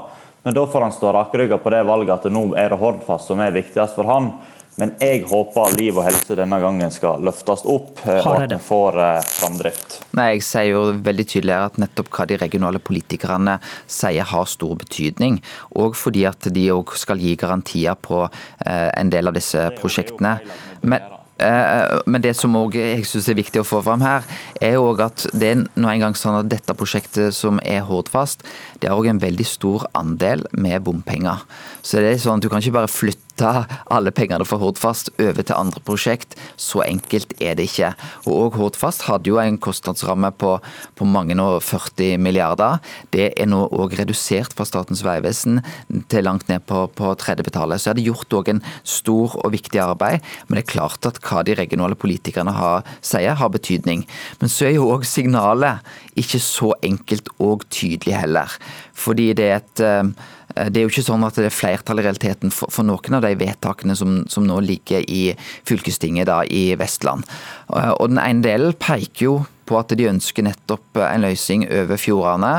Men 0.47 0.57
da 0.57 0.65
får 0.71 0.87
han 0.87 0.95
stå 0.97 1.13
rakrygga 1.13 1.59
på 1.61 1.73
det 1.75 1.83
valget 1.85 2.15
at 2.15 2.33
nå 2.33 2.47
er 2.57 2.73
det 2.73 2.81
Hordfast 2.81 3.29
som 3.29 3.41
er 3.45 3.53
viktigst 3.53 3.99
for 3.99 4.09
han. 4.09 4.31
Men 4.79 4.95
jeg 5.03 5.25
håper 5.27 5.75
liv 5.75 5.97
og 5.99 6.07
helse 6.07 6.37
denne 6.39 6.61
gangen 6.63 6.93
skal 6.95 7.23
løftes 7.27 7.65
opp, 7.67 7.99
eh, 8.07 8.23
og 8.23 8.45
at 8.45 8.55
vi 8.55 8.61
får 8.63 9.01
eh, 9.03 9.19
framdrift. 9.27 9.99
Nei, 10.19 10.29
Jeg 10.37 10.47
sier 10.47 10.71
jo 10.71 10.85
veldig 11.05 11.27
tydelig 11.35 11.57
at 11.57 11.83
nettopp 11.83 12.13
hva 12.15 12.29
de 12.31 12.39
regionale 12.39 12.79
politikerne 12.79 13.59
sier 13.91 14.29
har 14.31 14.47
stor 14.47 14.79
betydning. 14.79 15.41
Og 15.83 15.99
fordi 15.99 16.25
at 16.31 16.51
de 16.55 16.69
òg 16.75 16.95
skal 16.99 17.19
gi 17.23 17.35
garantier 17.39 17.99
på 17.99 18.25
eh, 18.29 18.91
en 18.95 19.11
del 19.11 19.31
av 19.31 19.39
disse 19.39 19.69
prosjektene. 19.81 20.39
Men 20.83 21.15
men 21.39 22.19
det 22.19 22.33
som 22.35 22.57
også 22.59 22.81
jeg 22.83 23.05
synes 23.07 23.29
er 23.31 23.37
viktig 23.39 23.61
å 23.63 23.67
få 23.69 23.79
fram 23.87 24.01
her, 24.03 24.25
er 24.59 24.73
jo 24.75 24.89
at 24.99 25.23
det 25.31 25.53
er 25.53 25.61
nå 25.79 25.87
en 25.87 26.03
gang 26.03 26.17
sånn 26.19 26.35
at 26.41 26.49
dette 26.51 26.75
prosjektet 26.75 27.31
som 27.37 27.61
er 27.63 27.85
Hordfast, 27.87 28.43
det 28.83 28.91
har 28.91 28.99
òg 28.99 29.07
en 29.13 29.21
veldig 29.23 29.47
stor 29.47 29.87
andel 29.95 30.43
med 30.51 30.83
bompenger. 30.83 31.45
Så 31.79 32.03
det 32.03 32.11
er 32.11 32.19
sånn 32.25 32.43
at 32.43 32.43
du 32.43 32.51
kan 32.51 32.59
ikke 32.59 32.75
bare 32.81 32.91
flytte 32.91 33.28
flytte 33.39 33.67
alle 33.91 34.11
pengene 34.11 34.45
fra 34.47 34.59
Hordfast 34.59 35.11
over 35.19 35.43
til 35.43 35.57
andre 35.57 35.81
prosjekt. 35.85 36.35
Så 36.57 36.83
enkelt 36.83 37.35
er 37.41 37.55
det 37.55 37.69
ikke. 37.69 37.95
Og 38.27 38.57
Hordfast 38.57 39.07
hadde 39.07 39.29
jo 39.31 39.39
en 39.39 39.59
kostnadsramme 39.59 40.31
på, 40.37 40.59
på 40.97 41.05
mange 41.05 41.37
og 41.39 41.63
40 41.63 42.19
milliarder. 42.19 42.81
Det 43.13 43.33
er 43.39 43.47
nå 43.47 43.69
òg 43.71 43.95
redusert 43.99 44.55
fra 44.55 44.67
Statens 44.67 45.05
vegvesen 45.05 45.61
til 46.09 46.25
langt 46.25 46.49
ned 46.49 46.65
på, 46.67 46.89
på 46.89 47.15
tredjebetallet. 47.15 47.81
Så 47.81 47.91
er 47.91 47.99
det 47.99 48.07
gjort 48.09 48.35
òg 48.35 48.51
en 48.51 48.63
stor 48.83 49.39
og 49.45 49.53
viktig 49.53 49.81
arbeid. 49.81 50.25
Men 50.49 50.59
det 50.59 50.65
er 50.65 50.73
klart 50.75 51.07
at 51.07 51.21
hva 51.23 51.45
de 51.47 51.57
regionale 51.59 51.99
politikerne 51.99 52.55
har, 52.55 52.85
sier, 53.01 53.39
har 53.39 53.55
betydning. 53.55 54.07
Men 54.41 54.51
så 54.51 54.69
er 54.69 54.79
jo 54.79 54.91
òg 54.91 55.07
signalet 55.07 55.85
ikke 56.19 56.41
så 56.43 56.73
enkelt 56.83 57.31
og 57.39 57.65
tydelig 57.71 58.17
heller. 58.19 58.51
Fordi 58.99 59.31
det 59.39 59.47
er 59.47 59.61
et 59.61 59.85
eh, 59.85 60.11
det 60.59 60.81
er 60.81 60.87
jo 60.87 60.91
ikke 60.91 61.05
sånn 61.07 61.27
at 61.27 61.37
det 61.39 61.51
er 61.51 61.55
flertall 61.55 62.01
i 62.01 62.05
realiteten 62.07 62.51
for, 62.51 62.73
for 62.73 62.87
noen 62.89 63.19
av 63.19 63.23
de 63.23 63.35
vedtakene 63.39 63.95
som, 63.95 64.23
som, 64.33 64.47
nå 64.49 64.57
ligger 64.65 65.05
i 65.05 65.37
fylkestinget 65.69 66.27
da, 66.27 66.41
i 66.43 66.73
Vestland. 66.81 67.29
Og 67.69 68.09
Den 68.11 68.19
ene 68.23 68.43
delen 68.43 68.75
peker 68.81 69.23
jo 69.23 69.35
på 69.69 69.77
at 69.79 69.93
de 69.97 70.09
ønsker 70.09 70.47
nettopp 70.47 70.99
en 71.03 71.25
løsning 71.25 71.67
over 71.69 72.01
fjordene. 72.01 72.53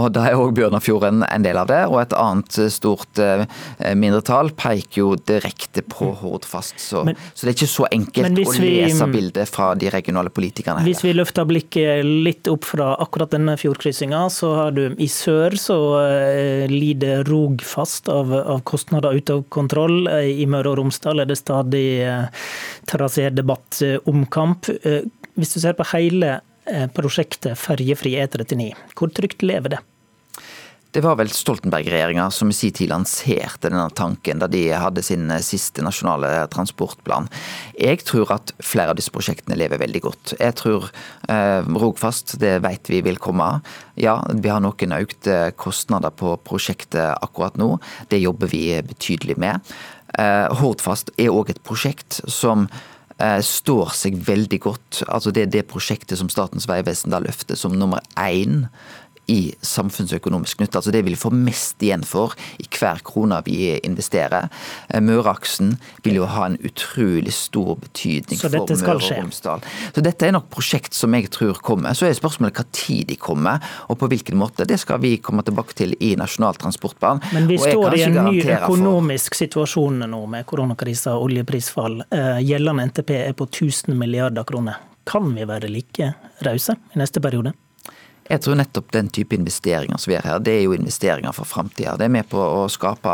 og 0.00 0.10
Da 0.16 0.26
er 0.30 0.40
òg 0.40 0.54
Bjørnafjorden 0.56 1.24
en 1.28 1.44
del 1.44 1.58
av 1.60 1.68
det. 1.70 1.82
og 1.90 2.00
Et 2.02 2.16
annet 2.16 2.58
stort 2.72 3.20
eh, 3.22 3.44
mindretall 3.94 4.52
peker 4.56 5.02
jo 5.02 5.10
direkte 5.16 5.84
på 5.84 6.10
mm. 6.10 6.16
Hordfast. 6.22 6.78
Så, 6.80 7.04
men, 7.08 7.18
så 7.34 7.46
det 7.46 7.52
er 7.52 7.58
ikke 7.58 7.72
så 7.74 7.88
enkelt 7.90 8.40
å 8.42 8.54
lese 8.56 9.08
vi, 9.08 9.12
bildet 9.18 9.52
fra 9.52 9.72
de 9.78 9.90
regionale 9.92 10.32
politikerne. 10.32 10.84
Hvis 10.86 11.04
vi 11.04 11.14
løfter 11.16 11.48
blikket 11.48 12.04
litt 12.06 12.50
opp 12.52 12.66
fra 12.68 12.94
akkurat 13.02 13.34
denne 13.34 13.56
fjordkryssinga, 13.60 14.24
så 14.32 14.52
har 14.60 14.76
du 14.76 14.84
i 15.02 15.10
sør 15.10 15.56
så 15.60 15.78
uh, 16.00 16.64
lider 16.70 17.24
Rogfast 17.26 18.08
av, 18.12 18.32
av 18.32 18.62
kostnader 18.68 19.16
ute 19.16 19.38
av 19.38 19.44
kontroll. 19.52 20.06
I 20.06 20.46
Møre 20.48 20.72
og 20.72 20.80
Romsdal 20.80 21.22
er 21.22 21.28
det 21.28 21.38
stadig 21.40 21.86
trasédebatt, 22.86 23.80
omkamp. 24.08 24.68
Hvis 25.36 25.52
du 25.52 25.60
ser 25.60 25.76
på 25.76 25.84
hele 25.92 26.28
eh, 26.38 26.44
prosjektet 26.96 27.58
ferjefri 27.60 28.16
E39, 28.18 28.72
hvor 28.98 29.12
trygt 29.14 29.44
lever 29.46 29.76
det? 29.76 29.82
Det 30.96 31.02
var 31.04 31.18
vel 31.18 31.28
Stoltenberg-regjeringa 31.28 32.30
som 32.32 32.48
i 32.48 32.54
sin 32.56 32.72
tid 32.72 32.88
lanserte 32.88 33.68
denne 33.68 33.90
tanken 33.92 34.38
da 34.40 34.46
de 34.48 34.62
hadde 34.72 35.02
sin 35.04 35.28
eh, 35.28 35.42
siste 35.44 35.84
nasjonale 35.84 36.30
transportplan. 36.48 37.28
Jeg 37.76 38.00
tror 38.08 38.32
at 38.38 38.54
flere 38.64 38.94
av 38.94 38.96
disse 38.96 39.12
prosjektene 39.12 39.58
lever 39.60 39.82
veldig 39.82 40.02
godt. 40.06 40.32
Jeg 40.40 40.56
tror 40.56 40.88
eh, 41.28 41.68
Rogfast, 41.68 42.38
det 42.40 42.54
vet 42.64 42.88
vi 42.88 43.02
vil 43.04 43.20
komme. 43.20 43.50
Ja, 44.00 44.22
vi 44.32 44.48
har 44.48 44.64
noen 44.64 44.96
økte 44.96 45.52
kostnader 45.60 46.16
på 46.16 46.32
prosjektet 46.48 47.12
akkurat 47.20 47.60
nå. 47.60 47.74
Det 48.08 48.22
jobber 48.22 48.48
vi 48.56 48.64
betydelig 48.80 49.36
med. 49.42 49.76
Eh, 50.16 50.48
Hordfast 50.62 51.12
er 51.20 51.28
òg 51.28 51.52
et 51.52 51.64
prosjekt 51.66 52.22
som 52.24 52.70
Eh, 52.70 52.95
står 53.16 53.94
seg 53.96 54.18
veldig 54.26 54.58
godt. 54.60 54.98
Altså 55.08 55.30
Det 55.32 55.46
er 55.46 55.52
det 55.54 55.62
prosjektet 55.70 56.18
som 56.20 56.28
Statens 56.28 56.66
vegvesen 56.68 57.14
da 57.14 57.22
løfter 57.24 57.56
som 57.56 57.72
nummer 57.72 58.04
én 58.20 58.66
i 59.26 59.54
samfunnsøkonomisk 59.60 60.60
nytte. 60.60 60.78
Altså 60.78 60.92
det 60.94 61.02
vil 61.04 61.16
vi 61.16 61.20
få 61.20 61.32
mest 61.34 61.82
igjen 61.82 62.04
for 62.06 62.34
i 62.62 62.66
hver 62.70 63.02
krone 63.06 63.38
vi 63.46 63.74
investerer. 63.86 64.48
Eh, 64.88 65.02
Møreaksen 65.02 65.74
vil 66.04 66.20
jo 66.20 66.28
ha 66.30 66.46
en 66.50 66.58
utrolig 66.66 67.34
stor 67.34 67.74
betydning 67.82 68.38
for 68.40 68.54
Møre 68.54 68.94
og 68.94 69.10
Romsdal. 69.10 69.66
Så 69.94 70.04
dette 70.04 70.28
er 70.28 70.36
nok 70.36 70.48
prosjekt 70.54 70.94
som 70.94 71.14
jeg 71.16 71.30
tror 71.34 71.58
kommer. 71.64 71.96
Så 71.98 72.06
er 72.08 72.16
spørsmålet 72.18 72.60
hva 72.60 72.66
tid 72.70 73.10
de 73.10 73.18
kommer, 73.20 73.62
og 73.90 73.98
på 74.00 74.10
hvilken 74.12 74.38
måte. 74.38 74.66
Det 74.68 74.78
skal 74.82 75.02
vi 75.02 75.16
komme 75.18 75.44
tilbake 75.46 75.74
til 75.76 75.96
i 76.00 76.14
Nasjonal 76.18 76.58
transportplan. 76.60 77.22
Men 77.34 77.50
vi 77.50 77.58
står 77.60 77.98
i 77.98 78.06
en 78.06 78.20
ny 78.30 78.40
økonomisk 78.60 79.34
for... 79.34 79.42
situasjon 79.42 80.06
nå 80.06 80.22
med 80.30 80.46
koronakrisa 80.46 81.16
og 81.16 81.30
oljeprisfall. 81.30 82.02
Eh, 82.10 82.42
gjeldende 82.46 82.90
NTP 82.92 83.14
er 83.24 83.36
på 83.36 83.50
1000 83.50 83.96
milliarder 83.98 84.46
kroner. 84.46 84.82
Kan 85.06 85.30
vi 85.34 85.46
være 85.46 85.70
like 85.70 86.12
rause 86.46 86.74
i 86.94 86.98
neste 86.98 87.22
periode? 87.22 87.54
Jeg 88.26 88.42
tror 88.42 88.56
nettopp 88.58 88.90
den 88.94 89.08
type 89.14 89.36
investeringer 89.36 90.00
som 90.00 90.10
vi 90.10 90.16
gjør 90.16 90.26
her, 90.26 90.40
det 90.42 90.54
er 90.56 90.64
jo 90.64 90.74
investeringer 90.74 91.34
for 91.36 91.46
framtida. 91.46 91.94
Det 91.98 92.08
er 92.08 92.14
med 92.16 92.26
på 92.30 92.40
å 92.42 92.64
skape 92.72 93.12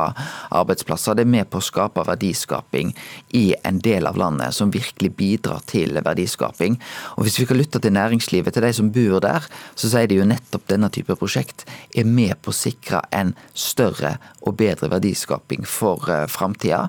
arbeidsplasser, 0.57 1.19
det 1.19 1.27
er 1.27 1.33
med 1.35 1.51
på 1.53 1.61
å 1.61 1.67
skape 1.67 2.05
verdiskaping 2.09 2.95
i 3.37 3.45
en 3.69 3.81
del 3.85 4.09
av 4.09 4.17
landet 4.21 4.57
som 4.57 4.73
virkelig 4.73 5.13
bidrar 5.19 5.61
til 5.69 6.01
verdiskaping. 6.01 6.79
Og 7.17 7.27
Hvis 7.27 7.39
vi 7.41 7.47
kan 7.51 7.61
lytte 7.61 7.81
til 7.83 7.93
næringslivet, 7.93 8.55
til 8.55 8.65
de 8.65 8.73
som 8.73 8.89
bor 8.95 9.21
der, 9.25 9.45
så 9.77 9.93
sier 9.93 10.09
de 10.09 10.21
jo 10.21 10.29
nettopp 10.29 10.65
denne 10.73 10.89
type 10.93 11.17
prosjekt 11.21 11.67
er 11.95 12.09
med 12.09 12.39
på 12.41 12.53
å 12.53 12.57
sikre 12.57 13.03
en 13.13 13.35
større 13.53 14.17
og 14.43 14.57
bedre 14.59 14.89
verdiskaping 14.91 15.67
for 15.69 16.09
uh, 16.09 16.25
framtida. 16.31 16.87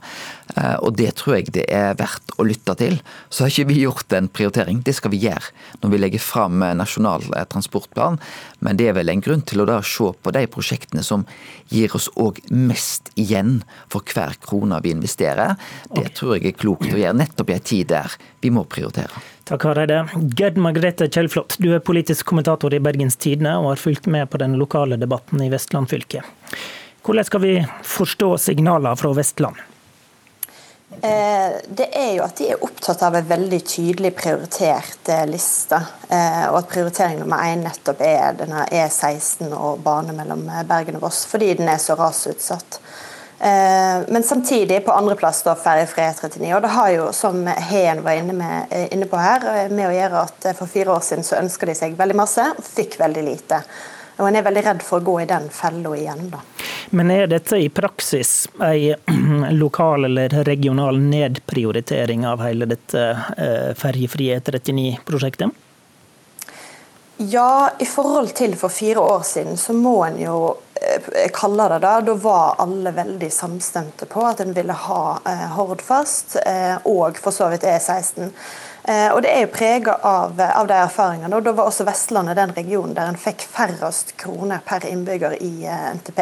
Uh, 0.56 0.78
og 0.80 0.96
det 0.98 1.12
tror 1.20 1.38
jeg 1.38 1.52
det 1.54 1.68
er 1.68 1.98
verdt 2.00 2.38
å 2.40 2.48
lytte 2.48 2.78
til. 2.80 2.98
Så 3.30 3.44
har 3.44 3.54
ikke 3.54 3.70
vi 3.74 3.84
gjort 3.84 4.16
en 4.16 4.32
prioritering, 4.32 4.82
det 4.86 4.96
skal 4.96 5.12
vi 5.14 5.22
gjøre 5.26 5.52
når 5.84 5.92
vi 5.92 6.00
legger 6.00 6.24
fram 6.24 6.64
Nasjonal 6.78 7.26
transportplan 7.52 8.13
land. 8.14 8.22
Men 8.60 8.78
det 8.78 8.90
er 8.90 8.94
vel 8.98 9.10
en 9.10 9.22
grunn 9.22 9.42
til 9.42 9.62
å 9.62 9.66
da 9.66 9.82
se 9.82 10.12
på 10.14 10.32
de 10.32 10.46
prosjektene 10.48 11.04
som 11.04 11.26
gir 11.70 11.94
oss 11.96 12.10
òg 12.16 12.40
mest 12.52 13.12
igjen 13.16 13.64
for 13.90 14.02
hver 14.04 14.36
krone 14.42 14.80
vi 14.84 14.92
investerer. 14.92 15.56
Det 15.94 16.00
okay. 16.00 16.14
tror 16.14 16.36
jeg 16.38 16.54
er 16.54 16.58
klokt 16.58 16.88
å 16.92 16.98
gjøre, 16.98 17.18
nettopp 17.18 17.50
i 17.50 17.58
en 17.58 17.64
tid 17.64 17.88
der 17.88 18.12
vi 18.42 18.52
må 18.52 18.66
prioritere. 18.66 19.24
Takk, 19.44 19.66
Hareide. 19.68 20.06
Gerd 20.38 20.58
Margrethe 20.58 21.10
Kjellflot, 21.12 21.58
du 21.60 21.74
er 21.74 21.84
politisk 21.84 22.26
kommentator 22.26 22.74
i 22.74 22.80
Bergens 22.80 23.18
Tidende 23.20 23.58
og 23.60 23.74
har 23.74 23.82
fulgt 23.82 24.08
med 24.08 24.30
på 24.32 24.40
den 24.40 24.56
lokale 24.60 24.98
debatten 25.00 25.42
i 25.44 25.52
Vestland 25.52 25.92
fylke. 25.92 26.24
Hvordan 27.04 27.28
skal 27.28 27.44
vi 27.44 27.54
forstå 27.84 28.38
signalene 28.40 28.96
fra 28.96 29.12
Vestland? 29.18 29.60
Eh, 31.02 31.56
det 31.68 31.88
er 31.92 32.12
jo 32.18 32.24
at 32.26 32.38
de 32.40 32.50
er 32.54 32.62
opptatt 32.64 33.02
av 33.04 33.16
en 33.18 33.26
veldig 33.28 33.60
tydelig 33.68 34.14
prioritert 34.16 35.10
eh, 35.12 35.26
liste. 35.30 35.80
Eh, 36.08 36.46
og 36.50 36.60
at 36.62 36.70
prioritering 36.72 37.20
nummer 37.20 37.44
én 37.48 37.64
nettopp 37.66 38.04
er 38.06 38.38
denne 38.40 38.66
E16 38.72 39.50
og 39.52 39.82
bane 39.84 40.16
mellom 40.16 40.46
Bergen 40.70 41.00
og 41.00 41.08
Voss, 41.08 41.24
fordi 41.30 41.54
den 41.60 41.72
er 41.72 41.82
så 41.82 41.98
rasutsatt. 42.00 42.80
Men 43.44 44.24
samtidig, 44.24 44.78
på 44.86 44.94
andreplass, 44.96 45.42
ferjefri 45.60 46.06
E39. 46.06 46.46
Og 46.56 46.62
det 46.64 46.70
har 46.72 46.92
jo, 46.94 47.08
som 47.12 47.42
Heen 47.44 48.00
var 48.06 48.16
inne, 48.16 48.32
med, 48.40 48.72
inne, 48.96 49.08
på 49.12 49.20
her, 49.20 49.68
med 49.68 49.90
å 49.90 49.92
gjøre 49.92 50.22
at 50.30 50.48
for 50.56 50.72
fire 50.72 50.94
år 50.94 51.04
siden 51.04 51.28
så 51.28 51.42
ønska 51.42 51.68
de 51.68 51.76
seg 51.76 51.98
veldig 52.00 52.16
masse, 52.16 52.46
og 52.54 52.64
fikk 52.64 52.96
veldig 53.02 53.26
lite. 53.28 53.60
Og 54.22 54.30
en 54.30 54.40
er 54.40 54.48
veldig 54.48 54.64
redd 54.70 54.86
for 54.88 55.02
å 55.02 55.08
gå 55.10 55.18
i 55.26 55.28
den 55.28 55.50
fella 55.52 55.92
igjen, 55.98 56.30
da. 56.32 56.40
Men 56.94 57.12
er 57.12 57.28
dette 57.28 57.58
i 57.58 57.70
praksis 57.74 58.48
en 58.62 59.46
lokal 59.60 60.06
eller 60.06 60.30
regional 60.46 61.00
nedprioritering 61.02 62.28
av 62.28 62.44
hele 62.46 62.68
dette 62.70 63.06
eh, 63.38 63.72
ferjefrie 63.78 64.40
39-prosjektet? 64.40 65.50
Ja, 67.18 67.72
i 67.80 67.86
forhold 67.86 68.34
til 68.38 68.54
for 68.58 68.70
fire 68.74 69.00
år 69.00 69.26
siden, 69.26 69.58
så 69.58 69.74
må 69.74 69.96
en 70.06 70.20
jo 70.22 70.38
eh, 70.82 71.32
kalle 71.34 71.66
det 71.74 71.80
da. 71.86 71.96
Da 72.06 72.14
var 72.14 72.60
alle 72.62 72.94
veldig 72.94 73.32
samstemte 73.32 74.06
på 74.10 74.26
at 74.30 74.44
en 74.46 74.54
ville 74.54 74.78
ha 74.86 75.04
eh, 75.26 75.48
Hordfast 75.58 76.38
og 76.84 77.18
for 77.18 77.34
så 77.34 77.50
vidt 77.54 77.66
E16. 77.70 78.30
Eh, 78.84 79.10
og 79.14 79.22
Det 79.22 79.32
er 79.32 79.46
jo 79.46 79.54
prega 79.54 79.96
av, 80.04 80.42
av, 80.42 80.68
de 80.68 80.76
erfaringene. 80.76 81.36
og 81.36 81.44
Da 81.44 81.54
var 81.56 81.70
også 81.70 81.88
Vestlandet 81.88 82.38
den 82.38 82.54
regionen 82.58 82.96
der 82.98 83.10
en 83.10 83.20
fikk 83.20 83.46
færrest 83.48 84.18
kroner 84.20 84.60
per 84.66 84.86
innbygger 84.86 85.38
i 85.40 85.54
NTP. 85.98 86.20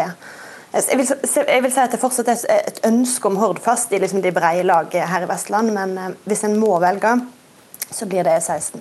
Jeg 0.71 0.97
vil, 0.97 1.07
jeg 1.35 1.63
vil, 1.65 1.73
si 1.73 1.81
at 1.83 1.91
det 1.91 1.99
fortsatt 1.99 2.29
er 2.31 2.61
et 2.61 2.79
ønske 2.87 3.27
om 3.27 3.35
Hordfast 3.41 3.91
i 3.91 3.99
liksom 3.99 4.23
de 4.23 4.31
brede 4.31 4.63
lag 4.63 4.93
her 4.93 5.25
i 5.25 5.29
Vestland, 5.29 5.73
men 5.75 5.97
eh, 5.99 6.13
hvis 6.29 6.45
en 6.47 6.55
må 6.59 6.77
velge, 6.79 7.17
så 7.91 8.07
blir 8.07 8.23
det 8.23 8.37
E16. 8.39 8.79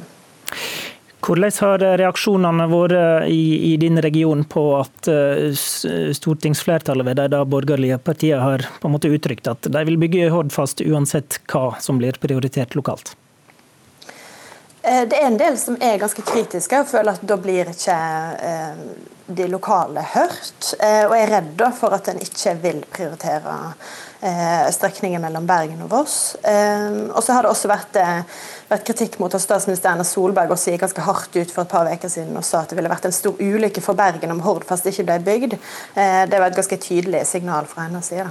Hvordan 1.20 1.52
har 1.60 1.82
reaksjonene 2.00 2.66
vært 2.70 3.26
i, 3.28 3.72
i, 3.72 3.74
din 3.78 4.00
region 4.00 4.40
på 4.48 4.62
at 4.78 5.10
stortingsflertallet 6.16 7.06
ved 7.10 7.20
de 7.20 7.26
da 7.34 7.42
borgerlige 7.44 7.98
partiene 8.02 8.40
har 8.40 8.64
på 8.80 8.88
en 8.88 8.94
måte 8.96 9.10
uttrykt 9.12 9.50
at 9.52 9.68
de 9.68 9.82
vil 9.90 10.00
bygge 10.00 10.30
Hordfast 10.32 10.80
uansett 10.80 11.42
hva 11.52 11.74
som 11.84 12.00
blir 12.00 12.16
prioritert 12.22 12.72
lokalt? 12.78 13.12
Eh, 14.82 15.08
det 15.08 15.16
er 15.16 15.26
en 15.26 15.38
del 15.38 15.58
som 15.60 15.76
er 15.80 16.00
ganske 16.00 16.22
kritiske 16.24 16.80
og 16.80 16.88
føler 16.88 17.16
at 17.16 17.24
da 17.28 17.36
blir 17.40 17.68
ikke 17.68 17.96
eh, 18.48 18.84
de 19.30 19.48
lokale 19.52 20.04
hørt. 20.14 20.70
Eh, 20.80 21.04
og 21.04 21.16
er 21.18 21.34
redd 21.34 21.64
for 21.76 21.92
at 21.96 22.08
en 22.08 22.22
ikke 22.22 22.56
vil 22.62 22.84
prioritere 22.88 23.58
strekningen 24.20 25.22
mellom 25.24 25.46
Bergen 25.48 25.78
og 25.80 25.88
Voss. 25.94 26.34
Og 26.44 27.22
så 27.24 27.32
har 27.32 27.46
det 27.46 27.48
også 27.54 27.70
vært, 27.70 27.94
vært 28.68 28.84
kritikk 28.84 29.16
mot 29.16 29.32
at 29.32 29.40
statsminister 29.40 30.02
Solberg 30.04 30.52
også 30.52 30.74
gikk 30.74 30.82
ganske 30.84 31.06
hardt 31.06 31.38
ut 31.38 31.54
for 31.54 31.64
et 31.64 31.72
par 31.72 31.88
uker 31.88 32.12
siden 32.12 32.36
og 32.36 32.44
sa 32.44 32.60
at 32.60 32.68
det 32.68 32.76
ville 32.76 32.92
vært 32.92 33.08
en 33.08 33.16
stor 33.16 33.40
ulykke 33.40 33.80
for 33.80 33.96
Bergen 33.96 34.36
om 34.36 34.44
Hordfast 34.44 34.92
ikke 34.92 35.08
ble 35.08 35.18
bygd. 35.24 35.56
Det 35.96 36.36
var 36.36 36.50
et 36.50 36.60
ganske 36.60 36.82
tydelig 36.84 37.24
signal 37.32 37.64
fra 37.72 37.88
hennes 37.88 38.12
side. 38.12 38.28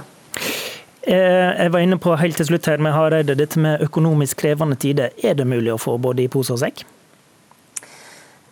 Eh, 1.02 1.62
jeg 1.62 1.72
var 1.72 1.80
inne 1.80 1.96
på 1.96 2.12
helt 2.20 2.36
til 2.36 2.50
slutt 2.50 2.66
her 2.68 2.80
med 2.82 2.92
Hareide, 2.92 3.36
dette 3.38 3.60
med 3.60 3.80
økonomisk 3.86 4.42
krevende 4.42 4.76
tider. 4.76 5.14
Er 5.24 5.36
det 5.38 5.46
mulig 5.48 5.72
å 5.72 5.80
få 5.80 5.96
både 5.98 6.26
i 6.26 6.32
pose 6.32 6.56
og 6.56 6.64
sekk? 6.64 6.86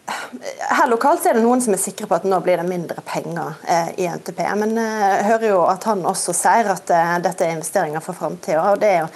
her 0.09 0.87
lokalt 0.89 1.27
er 1.29 1.37
det 1.37 1.43
noen 1.45 1.61
som 1.61 1.75
er 1.77 1.81
sikre 1.81 2.07
på 2.09 2.17
at 2.17 2.25
nå 2.25 2.39
blir 2.41 2.57
det 2.57 2.65
mindre 2.65 3.03
penger 3.05 3.59
eh, 3.69 3.91
i 4.01 4.07
NTP. 4.09 4.41
Men 4.57 4.73
jeg 4.81 5.27
hører 5.27 5.45
jo 5.51 5.59
at 5.69 5.85
han 5.85 6.05
også 6.09 6.33
sier 6.37 6.69
at 6.73 6.89
dette 7.25 7.45
er 7.45 7.53
investeringer 7.53 8.01
for 8.05 8.17
framtida. 8.17 8.63
Og 8.73 8.81
det 8.81 8.89
er 8.89 8.99
jo 9.03 9.11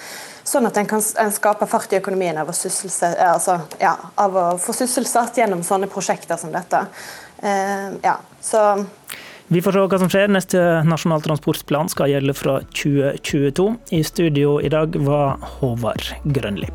sånn 0.45 0.69
at 0.69 0.77
en 0.77 0.89
kan 0.89 1.01
skape 1.01 1.65
fart 1.69 1.93
i 1.93 1.97
økonomien 1.97 2.37
av 2.37 2.51
å, 2.51 2.53
altså, 2.53 3.57
ja, 3.81 3.95
av 4.21 4.37
å 4.37 4.45
få 4.61 4.75
sysselsatt 4.77 5.41
gjennom 5.41 5.65
sånne 5.65 5.89
prosjekter 5.89 6.37
som 6.37 6.53
dette. 6.53 6.83
Ja, 7.41 8.17
så 8.41 8.61
vi 9.53 9.61
får 9.61 9.75
se 9.75 9.83
hva 9.85 9.99
som 10.01 10.09
skjer. 10.11 10.31
Neste 10.33 10.63
Nasjonal 10.87 11.23
transportplan 11.25 11.91
skal 11.91 12.13
gjelde 12.13 12.35
fra 12.37 12.59
2022. 12.73 13.69
I 13.99 14.03
studio 14.07 14.57
i 14.61 14.73
dag 14.73 14.97
var 15.05 15.37
Håvard 15.59 16.13
Grønli. 16.23 16.71